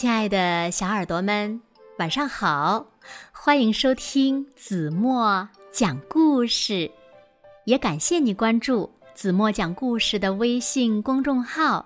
[0.00, 1.60] 亲爱的小耳朵们，
[1.98, 2.86] 晚上好！
[3.32, 6.90] 欢迎收听子墨讲故事，
[7.66, 11.84] 也感谢你关注子墨讲故事的微信公众号。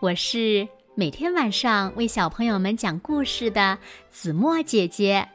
[0.00, 3.76] 我是每天晚上为小朋友们讲故事的
[4.08, 5.28] 子墨姐姐。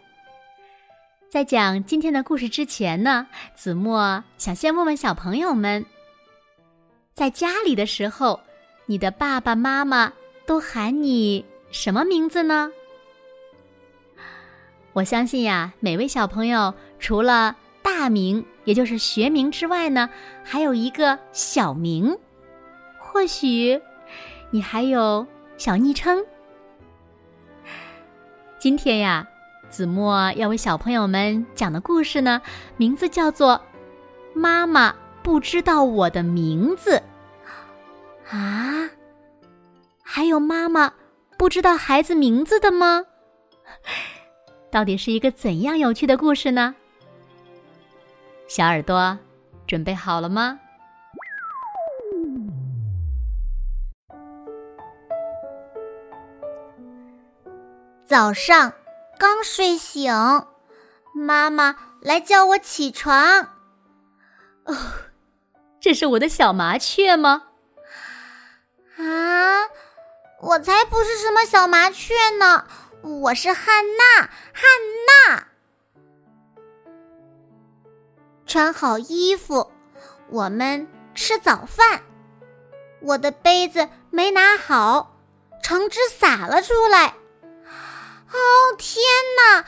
[1.30, 5.86] 在讲今天的故事之前呢，子墨想先问问小朋友们：
[7.14, 8.40] 在家里的时候，
[8.88, 10.12] 你的爸爸妈妈
[10.48, 11.46] 都喊你？
[11.72, 12.72] 什么名字呢？
[14.94, 20.10] 我相信呀，每位小朋友除了大名，也就是学名之外呢，
[20.44, 22.18] 还有一个小名。
[22.98, 23.80] 或许
[24.50, 25.26] 你还有
[25.58, 26.26] 小昵称。
[28.58, 29.28] 今天呀，
[29.70, 32.42] 子墨要为小朋友们讲的故事呢，
[32.78, 33.54] 名字叫做
[34.34, 37.02] 《妈妈不知道我的名字》
[38.36, 38.90] 啊，
[40.02, 40.92] 还有妈妈。
[41.40, 43.06] 不知道孩子名字的吗？
[44.70, 46.76] 到底是一个怎样有趣的故事呢？
[48.50, 49.18] 小耳朵
[49.66, 50.60] 准备好了吗？
[58.06, 58.74] 早上
[59.18, 60.14] 刚睡醒，
[61.14, 63.16] 妈妈来叫我起床。
[64.66, 64.76] 哦，
[65.80, 67.44] 这是我的小麻雀吗？
[70.42, 72.66] 我才不是什么小麻雀呢，
[73.02, 74.22] 我是汉娜，
[74.54, 74.64] 汉
[75.28, 75.48] 娜。
[78.46, 79.70] 穿好衣服，
[80.30, 82.04] 我们吃早饭。
[83.02, 85.18] 我的杯子没拿好，
[85.62, 87.08] 橙汁洒了出来。
[87.08, 88.38] 哦
[88.78, 89.04] 天
[89.38, 89.66] 哪！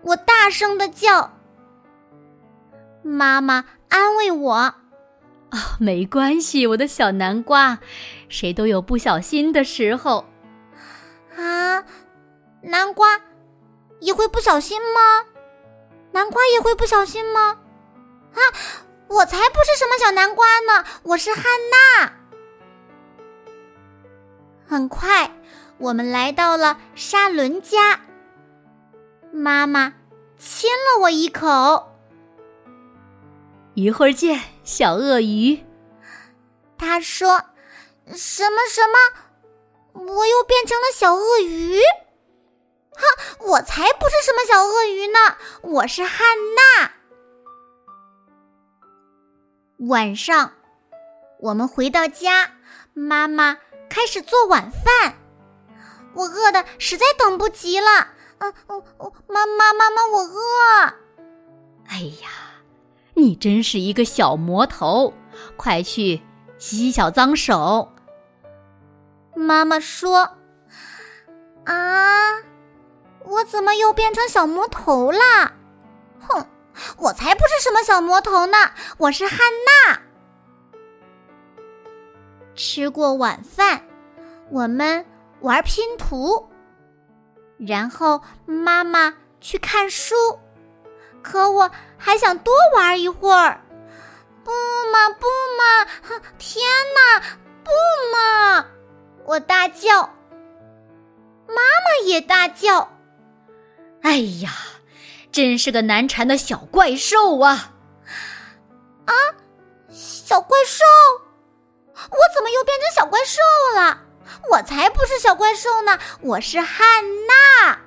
[0.00, 1.30] 我大声的叫。
[3.02, 4.74] 妈妈安慰我。
[5.52, 7.78] 啊，没关系，我的小南瓜，
[8.30, 10.24] 谁都有不小心的时候。
[11.36, 11.84] 啊，
[12.62, 13.20] 南瓜
[14.00, 15.26] 也会不小心吗？
[16.12, 17.58] 南瓜也会不小心吗？
[18.32, 18.40] 啊，
[19.08, 22.12] 我才不是什么小南瓜呢，我是汉娜。
[24.66, 25.38] 很快，
[25.76, 28.00] 我们来到了沙伦家，
[29.30, 29.92] 妈妈
[30.38, 31.91] 亲了我一口。
[33.74, 35.64] 一会儿见，小鳄鱼。
[36.76, 37.44] 他说
[38.14, 38.98] ：“什么什么？
[39.94, 41.80] 我又变成了小鳄鱼？
[42.92, 45.36] 哼，我才不是什么小鳄鱼呢！
[45.62, 46.92] 我是汉娜。”
[49.88, 50.52] 晚上，
[51.40, 52.52] 我们回到家，
[52.92, 53.58] 妈妈
[53.88, 55.16] 开始做晚饭，
[56.14, 58.08] 我饿的实在等不及了。
[58.38, 58.84] 嗯嗯，
[59.28, 60.94] 妈妈妈妈，我饿。
[61.88, 62.28] 哎呀！
[63.14, 65.12] 你真是一个小魔头，
[65.56, 66.20] 快去
[66.58, 67.90] 洗洗小脏手。
[69.34, 70.36] 妈妈说
[71.64, 72.36] ：“啊，
[73.24, 75.18] 我怎么又变成小魔头了？
[76.20, 76.46] 哼，
[76.98, 78.56] 我才不是什么小魔头呢，
[78.98, 79.38] 我是汉
[79.86, 80.00] 娜。”
[82.54, 83.82] 吃过晚饭，
[84.50, 85.04] 我们
[85.40, 86.48] 玩拼图，
[87.58, 90.14] 然后妈妈去看书。
[91.22, 93.60] 可我还想多玩一会儿，
[94.44, 94.50] 不
[94.92, 95.86] 嘛不嘛！
[96.38, 96.62] 天
[96.94, 97.20] 哪，
[97.62, 97.70] 不
[98.12, 98.66] 嘛！
[99.24, 100.02] 我大叫，
[101.46, 102.90] 妈妈也大叫。
[104.02, 104.50] 哎呀，
[105.30, 107.72] 真是个难缠的小怪兽啊！
[109.06, 109.14] 啊，
[109.88, 110.84] 小怪兽！
[111.94, 113.40] 我怎么又变成小怪兽
[113.76, 114.00] 了？
[114.50, 117.78] 我才不是小怪兽呢，我是汉娜。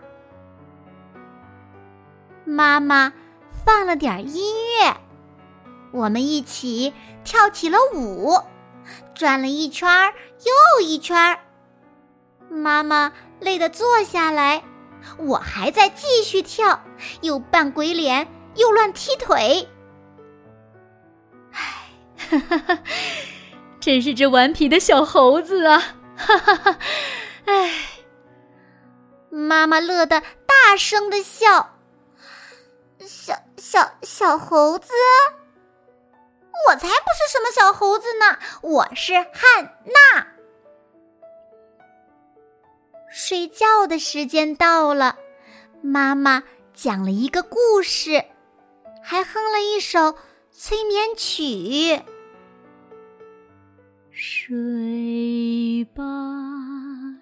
[2.46, 3.12] 妈妈。
[3.66, 4.96] 放了点音乐，
[5.92, 6.94] 我们一起
[7.24, 8.40] 跳起了舞，
[9.16, 11.40] 转了一圈又一圈。
[12.48, 14.64] 妈妈累得坐下来，
[15.18, 16.80] 我还在继续跳，
[17.22, 19.68] 又扮鬼脸，又乱踢腿。
[21.52, 22.80] 唉，哈哈哈，
[23.80, 25.82] 真是只顽皮的小猴子啊！
[26.16, 26.78] 哈哈哈，
[27.46, 27.72] 唉，
[29.32, 31.72] 妈妈乐得大声的笑。
[33.00, 33.36] 小
[33.68, 34.92] 小小猴子，
[36.68, 38.38] 我才不是什么小猴子呢！
[38.62, 40.28] 我是汉娜。
[43.10, 45.18] 睡觉的时间到了，
[45.82, 46.44] 妈妈
[46.76, 48.26] 讲了一个故事，
[49.02, 50.16] 还哼了一首
[50.52, 52.04] 催眠曲。
[54.12, 56.04] 睡吧，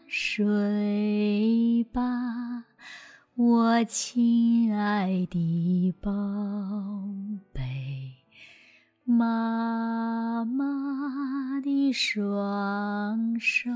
[0.09, 2.65] 睡吧。
[3.35, 6.11] 我亲爱的宝
[7.51, 8.13] 贝，
[9.05, 13.71] 妈妈的双手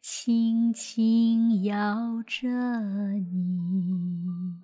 [0.00, 4.62] 轻轻摇着你。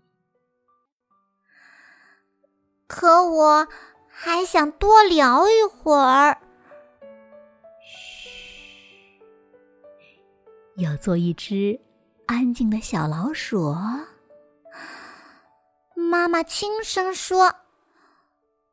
[2.86, 3.66] 可我
[4.06, 6.40] 还想多聊一会儿。
[7.82, 9.18] 嘘，
[10.76, 11.80] 要做一只
[12.26, 13.74] 安静的小老鼠。
[15.94, 17.54] 妈妈轻声说：“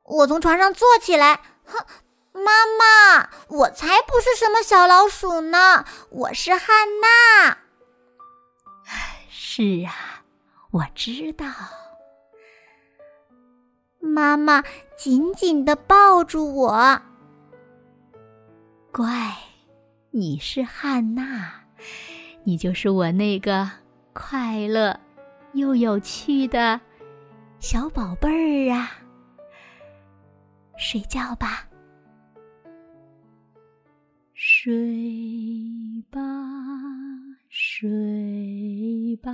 [0.03, 1.86] 我从床上坐起来，哼，
[2.33, 7.57] 妈妈，我才不是什么小老鼠呢，我是汉娜。”
[9.30, 10.24] 是啊，
[10.71, 11.45] 我知道。
[14.00, 14.63] 妈妈
[14.98, 17.01] 紧紧的抱住我。
[18.92, 19.36] 乖，
[20.12, 21.61] 你是汉娜，
[22.43, 23.69] 你就是我那个
[24.13, 24.99] 快乐
[25.53, 26.81] 又有趣的
[27.59, 28.91] 小宝贝儿啊！
[30.77, 31.67] 睡觉吧，
[34.33, 36.19] 睡吧，
[37.47, 39.31] 睡吧。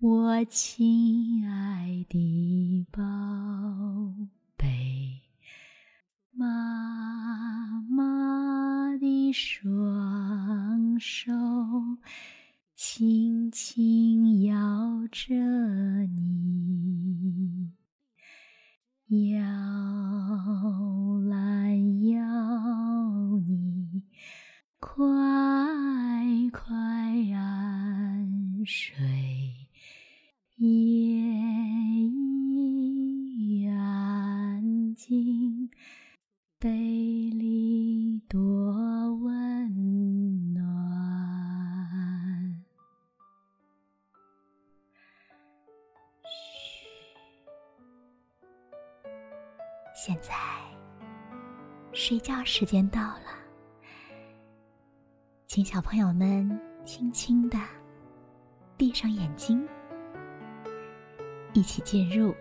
[0.00, 3.00] 我亲爱的宝
[4.58, 5.22] 贝，
[6.32, 6.46] 妈
[7.88, 11.32] 妈我的双手
[12.76, 14.54] 轻轻摇
[15.10, 15.34] 着
[16.06, 17.72] 你，
[19.32, 21.74] 摇来
[22.12, 22.22] 摇
[23.48, 24.04] 你，
[24.78, 25.02] 快
[26.52, 26.64] 快
[27.32, 28.94] 安睡。
[30.56, 30.68] 夜
[33.32, 35.68] 已安静，
[36.60, 36.70] 杯
[37.30, 38.83] 里多
[52.06, 53.30] 睡觉时间到了，
[55.46, 57.58] 请小朋友们轻轻的
[58.76, 59.66] 闭上眼睛。
[61.54, 62.34] 一起进入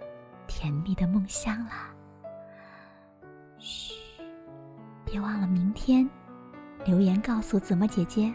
[0.47, 1.95] 甜蜜的梦乡了。
[3.57, 3.93] 嘘，
[5.05, 6.09] 别忘了明天
[6.83, 8.33] 留言告诉子墨姐姐，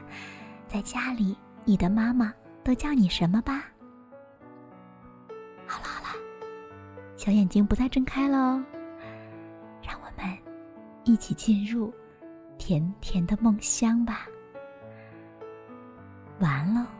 [0.66, 2.32] 在家里你的妈妈
[2.64, 3.66] 都叫你什么吧。
[5.66, 6.08] 好了好了，
[7.18, 8.64] 小眼睛不再睁开了哦，
[11.08, 11.90] 一起进入
[12.58, 14.28] 甜甜的梦乡吧。
[16.38, 16.97] 完了。